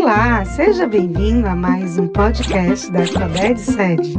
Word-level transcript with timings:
Olá, 0.00 0.44
seja 0.44 0.86
bem-vindo 0.86 1.48
a 1.48 1.56
mais 1.56 1.98
um 1.98 2.06
podcast 2.06 2.88
da 2.88 3.04
Sabed 3.04 3.58
Sede. 3.58 4.14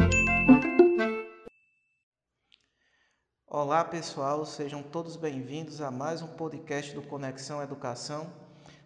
Olá 3.47 3.85
pessoal, 3.85 4.45
sejam 4.45 4.83
todos 4.83 5.15
bem-vindos 5.15 5.79
a 5.79 5.89
mais 5.89 6.21
um 6.21 6.27
podcast 6.27 6.93
do 6.93 7.01
Conexão 7.01 7.63
Educação. 7.63 8.29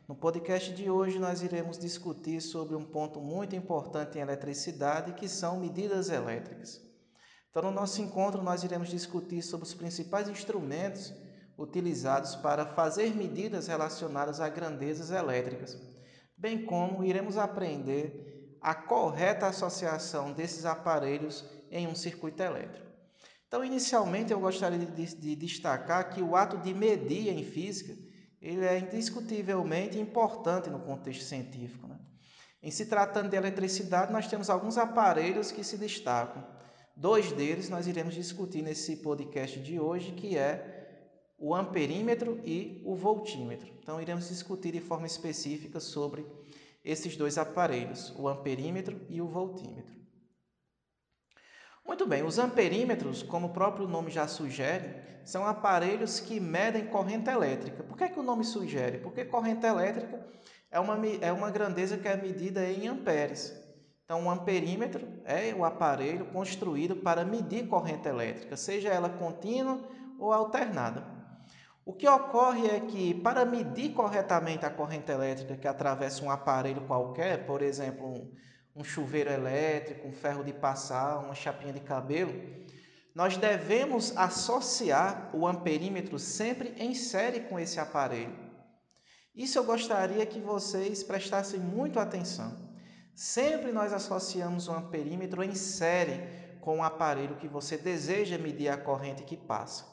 No 0.08 0.14
podcast 0.14 0.72
de 0.72 0.88
hoje 0.88 1.18
nós 1.18 1.42
iremos 1.42 1.80
discutir 1.80 2.40
sobre 2.40 2.76
um 2.76 2.86
ponto 2.86 3.20
muito 3.20 3.56
importante 3.56 4.20
em 4.20 4.22
eletricidade, 4.22 5.14
que 5.14 5.28
são 5.28 5.60
medidas 5.60 6.12
elétricas. 6.12 6.80
Então, 7.50 7.64
no 7.64 7.72
nosso 7.72 8.04
encontro 8.04 8.44
nós 8.44 8.64
iremos 8.64 8.90
discutir 8.90 9.42
sobre 9.42 9.66
os 9.66 9.74
principais 9.74 10.30
instrumentos 10.30 11.12
utilizados 11.58 12.36
para 12.36 12.68
fazer 12.68 13.16
medidas 13.16 13.66
relacionadas 13.66 14.40
a 14.40 14.48
grandezas 14.48 15.10
elétricas, 15.10 15.76
bem 16.44 16.66
como 16.66 17.06
iremos 17.06 17.38
aprender 17.38 18.58
a 18.60 18.76
correta 18.76 19.48
associação 19.48 20.34
desses 20.34 20.66
aparelhos 20.66 21.46
em 21.72 21.88
um 21.88 21.96
circuito 21.96 22.44
elétrico. 22.44 22.86
Então, 23.48 23.64
inicialmente, 23.64 24.34
eu 24.34 24.42
gostaria 24.42 24.78
de, 24.78 25.16
de 25.16 25.36
destacar 25.38 26.14
que 26.14 26.22
o 26.22 26.36
ato 26.36 26.58
de 26.58 26.74
medir 26.74 27.30
em 27.30 27.46
física 27.46 27.96
ele 28.42 28.66
é 28.66 28.78
indiscutivelmente 28.78 29.98
importante 29.98 30.70
no 30.70 30.80
contexto 30.80 31.24
científico. 31.24 31.88
Né? 31.88 31.98
Em 32.62 32.70
se 32.70 32.88
tratando 32.88 33.30
de 33.30 33.38
eletricidade, 33.38 34.12
nós 34.12 34.28
temos 34.28 34.50
alguns 34.50 34.78
aparelhos 34.78 35.50
que 35.50 35.64
se 35.64 35.78
destacam. 35.78 36.46
Dois 36.94 37.32
deles 37.32 37.70
nós 37.70 37.88
iremos 37.88 38.14
discutir 38.14 38.62
nesse 38.62 38.98
podcast 38.98 39.62
de 39.62 39.80
hoje, 39.80 40.12
que 40.12 40.38
é 40.38 40.83
o 41.46 41.54
amperímetro 41.54 42.40
e 42.46 42.82
o 42.86 42.96
voltímetro. 42.96 43.70
Então, 43.82 44.00
iremos 44.00 44.30
discutir 44.30 44.72
de 44.72 44.80
forma 44.80 45.06
específica 45.06 45.78
sobre 45.78 46.26
esses 46.86 47.18
dois 47.18 47.38
aparelhos, 47.38 48.14
o 48.18 48.30
amperímetro 48.30 49.02
e 49.10 49.22
o 49.22 49.28
voltímetro. 49.28 49.94
Muito 51.86 52.08
bem, 52.08 52.24
os 52.24 52.40
amperímetros, 52.40 53.22
como 53.24 53.48
o 53.48 53.54
próprio 53.54 53.90
nome 53.90 54.10
já 54.10 54.26
sugere, 54.26 54.96
são 55.26 55.46
aparelhos 55.46 56.22
que 56.22 56.40
medem 56.40 56.88
corrente 56.88 57.30
elétrica. 57.30 57.84
Por 57.84 57.98
que, 57.98 58.06
é 58.06 58.08
que 58.08 58.22
o 58.22 58.24
nome 58.24 58.46
sugere? 58.46 59.00
Porque 59.00 59.26
corrente 59.26 59.66
elétrica 59.66 60.26
é 60.72 60.80
uma, 60.80 60.98
é 61.20 61.34
uma 61.34 61.52
grandeza 61.52 61.98
que 61.98 62.08
é 62.08 62.16
medida 62.16 62.64
em 62.72 62.88
amperes. 62.88 63.54
Então, 64.06 64.28
o 64.28 64.30
amperímetro 64.30 65.06
é 65.26 65.54
o 65.54 65.66
aparelho 65.66 66.24
construído 66.28 66.96
para 66.96 67.26
medir 67.26 67.68
corrente 67.68 68.08
elétrica, 68.08 68.56
seja 68.56 68.88
ela 68.88 69.10
contínua 69.10 69.84
ou 70.18 70.32
alternada. 70.32 71.22
O 71.86 71.92
que 71.92 72.08
ocorre 72.08 72.68
é 72.68 72.80
que, 72.80 73.14
para 73.14 73.44
medir 73.44 73.94
corretamente 73.94 74.66
a 74.66 74.70
corrente 74.70 75.12
elétrica 75.12 75.58
que 75.58 75.68
atravessa 75.68 76.24
um 76.24 76.32
aparelho 76.32 76.88
qualquer, 76.88 77.46
por 77.46 77.62
exemplo, 77.62 78.08
um, 78.08 78.32
um 78.74 78.84
chuveiro 78.86 79.30
elétrico, 79.30 80.08
um 80.08 80.14
ferro 80.14 80.46
de 80.46 80.54
passar, 80.54 81.20
uma 81.20 81.36
chapinha 81.36 81.74
de 81.74 81.82
cabelo, 81.82 82.34
nós 83.14 83.36
devemos 83.36 84.16
associar 84.16 85.30
o 85.36 85.46
amperímetro 85.46 86.18
sempre 86.18 86.74
em 86.78 86.96
série 86.96 87.42
com 87.42 87.60
esse 87.60 87.80
aparelho. 87.80 88.34
Isso 89.36 89.60
eu 89.60 89.66
gostaria 89.66 90.26
que 90.26 90.40
vocês 90.40 91.04
prestassem 91.04 91.60
muito 91.60 92.00
atenção. 92.00 92.72
Sempre 93.14 93.74
nós 93.74 93.92
associamos 93.92 94.70
o 94.70 94.72
amperímetro 94.72 95.44
em 95.44 95.54
série 95.54 96.58
com 96.62 96.80
o 96.80 96.84
aparelho 96.84 97.36
que 97.36 97.48
você 97.48 97.78
deseja 97.78 98.38
medir 98.38 98.70
a 98.70 98.78
corrente 98.78 99.24
que 99.24 99.36
passa. 99.36 99.93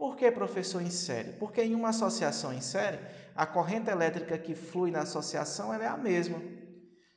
Por 0.00 0.16
que 0.16 0.32
professor 0.32 0.80
em 0.80 0.88
série? 0.88 1.32
Porque 1.32 1.62
em 1.62 1.74
uma 1.74 1.90
associação 1.90 2.54
em 2.54 2.60
série, 2.62 3.00
a 3.36 3.44
corrente 3.44 3.90
elétrica 3.90 4.38
que 4.38 4.54
flui 4.54 4.90
na 4.90 5.02
associação 5.02 5.74
é 5.74 5.86
a 5.86 5.94
mesma. 5.94 6.40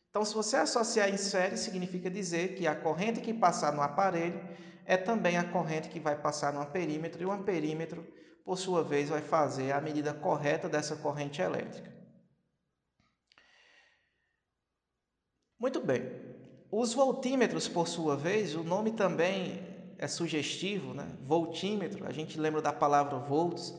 Então, 0.09 0.25
se 0.25 0.33
você 0.33 0.57
associar 0.57 1.07
em 1.09 1.15
série, 1.15 1.55
significa 1.55 2.11
dizer 2.11 2.55
que 2.55 2.67
a 2.67 2.75
corrente 2.75 3.21
que 3.21 3.33
passar 3.33 3.71
no 3.71 3.81
aparelho 3.81 4.37
é 4.85 4.97
também 4.97 5.37
a 5.37 5.45
corrente 5.45 5.87
que 5.87 5.97
vai 5.97 6.21
passar 6.21 6.51
no 6.51 6.59
amperímetro, 6.59 7.23
e 7.23 7.25
o 7.25 7.31
amperímetro, 7.31 8.05
por 8.43 8.57
sua 8.57 8.83
vez, 8.83 9.07
vai 9.07 9.21
fazer 9.21 9.71
a 9.71 9.79
medida 9.79 10.13
correta 10.13 10.67
dessa 10.67 10.97
corrente 10.97 11.41
elétrica. 11.41 11.89
Muito 15.57 15.79
bem. 15.79 16.03
Os 16.69 16.93
voltímetros, 16.93 17.65
por 17.65 17.87
sua 17.87 18.17
vez, 18.17 18.55
o 18.55 18.63
nome 18.63 18.91
também 18.91 19.72
é 19.97 20.07
sugestivo, 20.07 20.93
né? 20.93 21.07
Voltímetro, 21.21 22.05
a 22.07 22.11
gente 22.11 22.39
lembra 22.39 22.61
da 22.61 22.73
palavra 22.73 23.17
volts. 23.17 23.73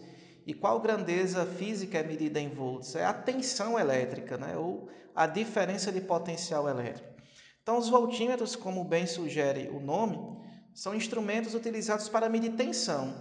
E 0.47 0.53
qual 0.53 0.81
grandeza 0.81 1.47
física 1.47 1.99
é 1.99 2.03
medida 2.03 2.39
em 2.39 2.51
volts? 2.51 2.95
É 2.95 3.05
a 3.05 3.15
tensão 3.15 3.79
elétrica, 3.79 4.37
né? 4.37 4.57
Ou 4.57 4.89
a 5.15 5.27
diferença 5.27 5.91
de 5.91 6.01
potencial 6.01 6.69
elétrico. 6.69 7.15
Então, 7.63 7.79
os 7.79 7.89
voltímetros, 7.89 8.55
como 8.55 8.85
bem 8.85 9.07
sugere 9.07 9.69
o 9.69 9.81
nome, 9.81 10.19
são 10.75 10.95
instrumentos 10.95 11.55
utilizados 11.55 12.09
para 12.09 12.29
medir 12.29 12.53
tensão. 12.53 13.15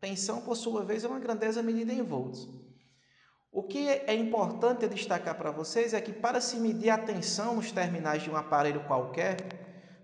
Tensão, 0.00 0.40
por 0.40 0.56
sua 0.56 0.84
vez, 0.84 1.04
é 1.04 1.08
uma 1.08 1.18
grandeza 1.18 1.62
medida 1.62 1.92
em 1.92 2.02
volts. 2.02 2.46
O 3.50 3.62
que 3.62 3.88
é 3.88 4.14
importante 4.14 4.88
destacar 4.88 5.36
para 5.36 5.50
vocês 5.50 5.92
é 5.92 6.00
que 6.00 6.12
para 6.12 6.40
se 6.40 6.56
medir 6.56 6.90
a 6.90 6.96
tensão 6.96 7.56
nos 7.56 7.70
terminais 7.70 8.22
de 8.22 8.30
um 8.30 8.36
aparelho 8.36 8.84
qualquer, 8.84 9.36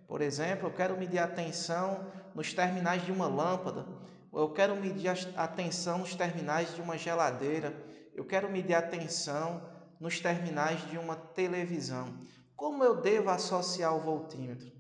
por 0.09 0.23
exemplo, 0.23 0.69
eu 0.69 0.73
quero 0.73 0.97
medir 0.97 1.19
a 1.19 1.29
tensão 1.29 2.07
nos 2.35 2.55
terminais 2.55 3.05
de 3.05 3.13
uma 3.13 3.29
lâmpada, 3.29 3.87
eu 4.33 4.51
quero 4.55 4.75
medir 4.75 5.11
a 5.37 5.47
tensão 5.47 5.99
nos 5.99 6.15
terminais 6.15 6.75
de 6.75 6.81
uma 6.81 6.97
geladeira, 6.97 7.77
eu 8.15 8.25
quero 8.25 8.51
medir 8.51 8.75
a 8.75 8.81
tensão 8.81 9.63
nos 10.01 10.19
terminais 10.19 10.81
de 10.89 10.97
uma 10.97 11.15
televisão. 11.15 12.19
Como 12.57 12.83
eu 12.83 13.03
devo 13.03 13.29
associar 13.29 13.95
o 13.95 14.01
voltímetro? 14.01 14.73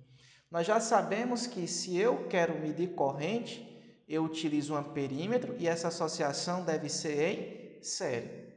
Nós 0.50 0.66
já 0.66 0.80
sabemos 0.80 1.46
que 1.46 1.68
se 1.68 1.96
eu 1.96 2.26
quero 2.28 2.58
medir 2.58 2.94
corrente, 2.94 3.68
eu 4.08 4.24
utilizo 4.24 4.72
um 4.72 4.78
amperímetro 4.78 5.54
e 5.58 5.68
essa 5.68 5.88
associação 5.88 6.64
deve 6.64 6.88
ser 6.88 7.78
em 7.78 7.82
série. 7.82 8.48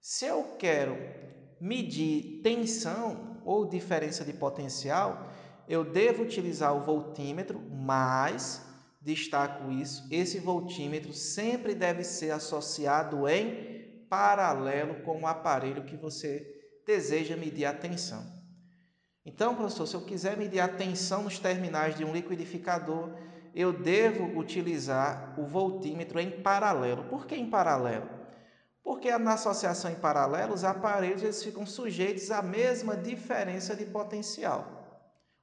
Se 0.00 0.24
eu 0.24 0.56
quero 0.58 0.96
medir 1.60 2.40
tensão 2.42 3.42
ou 3.44 3.68
diferença 3.68 4.24
de 4.24 4.32
potencial, 4.32 5.27
eu 5.68 5.84
devo 5.84 6.22
utilizar 6.22 6.74
o 6.74 6.80
voltímetro, 6.80 7.60
mas 7.70 8.62
destaco 9.00 9.70
isso, 9.70 10.06
esse 10.10 10.38
voltímetro 10.38 11.12
sempre 11.12 11.74
deve 11.74 12.02
ser 12.02 12.30
associado 12.30 13.28
em 13.28 14.06
paralelo 14.08 15.02
com 15.02 15.20
o 15.20 15.26
aparelho 15.26 15.84
que 15.84 15.96
você 15.96 16.46
deseja 16.86 17.36
medir 17.36 17.66
a 17.66 17.74
tensão. 17.74 18.24
Então, 19.24 19.54
professor, 19.54 19.86
se 19.86 19.94
eu 19.94 20.00
quiser 20.00 20.38
medir 20.38 20.60
a 20.60 20.68
tensão 20.68 21.22
nos 21.22 21.38
terminais 21.38 21.94
de 21.94 22.04
um 22.04 22.12
liquidificador, 22.12 23.10
eu 23.54 23.72
devo 23.72 24.38
utilizar 24.38 25.38
o 25.38 25.46
voltímetro 25.46 26.18
em 26.18 26.30
paralelo. 26.42 27.04
Por 27.04 27.26
que 27.26 27.34
em 27.34 27.50
paralelo? 27.50 28.08
Porque 28.82 29.16
na 29.18 29.34
associação 29.34 29.90
em 29.90 29.96
paralelo, 29.96 30.54
os 30.54 30.64
aparelhos 30.64 31.22
eles 31.22 31.42
ficam 31.42 31.66
sujeitos 31.66 32.30
à 32.30 32.40
mesma 32.40 32.96
diferença 32.96 33.76
de 33.76 33.84
potencial 33.84 34.77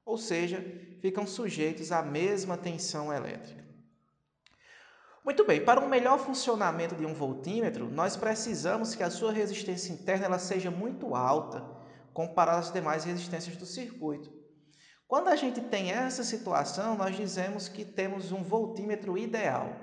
ou 0.06 0.16
seja, 0.16 0.64
ficam 1.00 1.26
sujeitos 1.26 1.90
à 1.90 2.00
mesma 2.00 2.56
tensão 2.56 3.12
elétrica. 3.12 3.66
Muito 5.24 5.44
bem, 5.44 5.64
para 5.64 5.80
um 5.80 5.88
melhor 5.88 6.20
funcionamento 6.20 6.94
de 6.94 7.04
um 7.04 7.12
voltímetro, 7.12 7.90
nós 7.90 8.16
precisamos 8.16 8.94
que 8.94 9.02
a 9.02 9.10
sua 9.10 9.32
resistência 9.32 9.92
interna 9.92 10.26
ela 10.26 10.38
seja 10.38 10.70
muito 10.70 11.16
alta 11.16 11.68
comparada 12.14 12.60
às 12.60 12.72
demais 12.72 13.02
resistências 13.02 13.56
do 13.56 13.66
circuito. 13.66 14.32
Quando 15.08 15.28
a 15.28 15.34
gente 15.34 15.60
tem 15.60 15.90
essa 15.90 16.22
situação, 16.22 16.96
nós 16.96 17.16
dizemos 17.16 17.68
que 17.68 17.84
temos 17.84 18.30
um 18.30 18.44
voltímetro 18.44 19.18
ideal. 19.18 19.74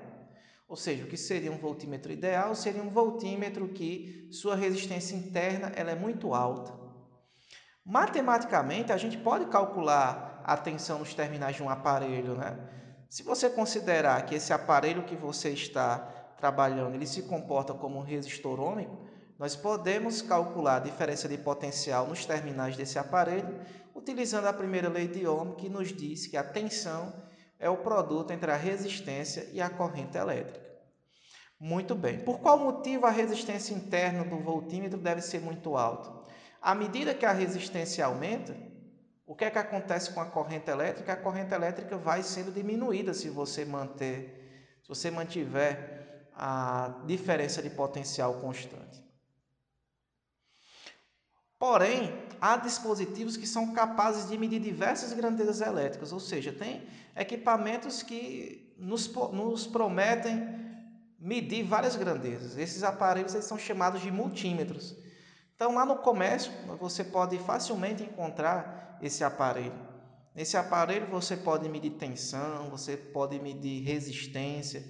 Ou 0.66 0.76
seja, 0.76 1.04
o 1.04 1.06
que 1.06 1.16
seria 1.16 1.52
um 1.52 1.58
voltímetro 1.58 2.10
ideal 2.10 2.54
seria 2.54 2.82
um 2.82 2.88
voltímetro 2.88 3.68
que 3.68 4.28
sua 4.32 4.56
resistência 4.56 5.14
interna 5.14 5.70
ela 5.76 5.90
é 5.90 5.94
muito 5.94 6.32
alta. 6.34 6.83
Matematicamente, 7.84 8.92
a 8.92 8.96
gente 8.96 9.18
pode 9.18 9.46
calcular 9.46 10.40
a 10.42 10.56
tensão 10.56 10.98
nos 10.98 11.12
terminais 11.12 11.56
de 11.56 11.62
um 11.62 11.68
aparelho, 11.68 12.34
né? 12.34 12.56
Se 13.10 13.22
você 13.22 13.50
considerar 13.50 14.24
que 14.24 14.34
esse 14.34 14.52
aparelho 14.52 15.04
que 15.04 15.14
você 15.14 15.50
está 15.50 15.98
trabalhando, 16.38 16.94
ele 16.94 17.06
se 17.06 17.22
comporta 17.22 17.74
como 17.74 17.98
um 17.98 18.02
resistor 18.02 18.58
ômico, 18.58 19.06
nós 19.38 19.54
podemos 19.54 20.22
calcular 20.22 20.76
a 20.76 20.80
diferença 20.80 21.28
de 21.28 21.36
potencial 21.36 22.06
nos 22.06 22.24
terminais 22.24 22.76
desse 22.76 22.98
aparelho 22.98 23.60
utilizando 23.94 24.46
a 24.46 24.52
primeira 24.52 24.88
lei 24.88 25.06
de 25.06 25.26
Ohm, 25.26 25.54
que 25.54 25.68
nos 25.68 25.88
diz 25.94 26.26
que 26.26 26.36
a 26.36 26.44
tensão 26.44 27.12
é 27.58 27.68
o 27.68 27.76
produto 27.76 28.30
entre 28.32 28.50
a 28.50 28.56
resistência 28.56 29.48
e 29.52 29.60
a 29.60 29.70
corrente 29.70 30.16
elétrica. 30.16 30.64
Muito 31.58 31.94
bem. 31.94 32.18
Por 32.18 32.40
qual 32.40 32.58
motivo 32.58 33.06
a 33.06 33.10
resistência 33.10 33.74
interna 33.74 34.24
do 34.24 34.38
voltímetro 34.38 34.98
deve 34.98 35.20
ser 35.20 35.40
muito 35.40 35.76
alta? 35.76 36.23
À 36.64 36.74
medida 36.74 37.12
que 37.12 37.26
a 37.26 37.32
resistência 37.32 38.06
aumenta, 38.06 38.56
o 39.26 39.34
que 39.34 39.44
é 39.44 39.50
que 39.50 39.58
acontece 39.58 40.10
com 40.14 40.20
a 40.22 40.24
corrente 40.24 40.70
elétrica? 40.70 41.12
A 41.12 41.16
corrente 41.16 41.52
elétrica 41.52 41.98
vai 41.98 42.22
sendo 42.22 42.50
diminuída 42.50 43.12
se 43.12 43.28
você 43.28 43.66
manter, 43.66 44.78
se 44.80 44.88
você 44.88 45.10
mantiver 45.10 46.26
a 46.34 47.02
diferença 47.06 47.62
de 47.62 47.68
potencial 47.68 48.40
constante. 48.40 49.04
Porém, 51.58 52.26
há 52.40 52.56
dispositivos 52.56 53.36
que 53.36 53.46
são 53.46 53.74
capazes 53.74 54.26
de 54.30 54.38
medir 54.38 54.58
diversas 54.58 55.12
grandezas 55.12 55.60
elétricas, 55.60 56.12
ou 56.12 56.20
seja, 56.20 56.50
tem 56.50 56.88
equipamentos 57.14 58.02
que 58.02 58.74
nos, 58.78 59.06
nos 59.34 59.66
prometem 59.66 60.48
medir 61.18 61.62
várias 61.62 61.94
grandezas. 61.94 62.56
Esses 62.56 62.82
aparelhos 62.82 63.34
eles 63.34 63.44
são 63.44 63.58
chamados 63.58 64.00
de 64.00 64.10
multímetros. 64.10 65.03
Então, 65.54 65.74
lá 65.74 65.86
no 65.86 65.96
comércio, 65.96 66.52
você 66.78 67.04
pode 67.04 67.38
facilmente 67.38 68.02
encontrar 68.02 68.98
esse 69.00 69.22
aparelho. 69.22 69.78
Nesse 70.34 70.56
aparelho, 70.56 71.06
você 71.06 71.36
pode 71.36 71.68
medir 71.68 71.90
tensão, 71.90 72.68
você 72.70 72.96
pode 72.96 73.38
medir 73.38 73.84
resistência, 73.84 74.84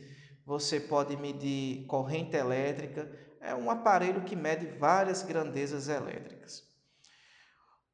você 0.47 0.81
pode 0.81 1.17
medir 1.17 1.85
corrente 1.87 2.35
elétrica. 2.35 3.11
É 3.41 3.55
um 3.55 3.71
aparelho 3.71 4.23
que 4.23 4.35
mede 4.35 4.67
várias 4.67 5.23
grandezas 5.23 5.89
elétricas. 5.89 6.65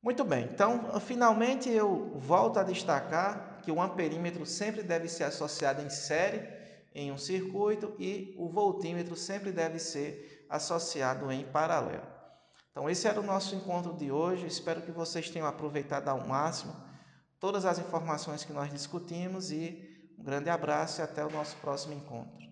Muito 0.03 0.25
bem, 0.25 0.49
então, 0.51 0.99
finalmente 1.01 1.69
eu 1.69 2.19
volto 2.19 2.59
a 2.59 2.63
destacar 2.63 3.61
que 3.63 3.71
o 3.71 3.83
amperímetro 3.83 4.47
sempre 4.47 4.83
deve 4.83 5.09
ser 5.09 5.25
associado 5.25 5.83
em 5.83 5.91
série 5.91 6.41
em 6.95 7.13
um 7.13 7.19
circuito 7.19 7.95
e 7.99 8.35
o 8.39 8.49
voltímetro 8.49 9.15
sempre 9.15 9.53
deve 9.53 9.79
ser 9.79 10.47
associado 10.49 11.31
em 11.31 11.45
paralelo. 11.45 12.20
Então, 12.71 12.89
esse 12.89 13.09
era 13.09 13.21
o 13.21 13.25
nosso 13.25 13.55
encontro 13.55 13.93
de 13.93 14.11
hoje. 14.13 14.47
Espero 14.47 14.83
que 14.83 14.93
vocês 14.93 15.29
tenham 15.29 15.47
aproveitado 15.47 16.09
ao 16.09 16.27
máximo 16.27 16.75
todas 17.39 17.65
as 17.65 17.79
informações 17.79 18.45
que 18.45 18.53
nós 18.53 18.71
discutimos 18.71 19.51
e 19.51 20.13
um 20.19 20.23
grande 20.23 20.51
abraço 20.51 21.01
e 21.01 21.03
até 21.03 21.25
o 21.25 21.31
nosso 21.31 21.57
próximo 21.57 21.95
encontro. 21.95 22.50